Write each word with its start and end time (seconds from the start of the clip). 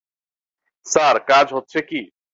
Sir, 0.85 1.15
কাজ 1.27 1.47
হচ্ছে 1.53 1.79
কী? 1.81 2.01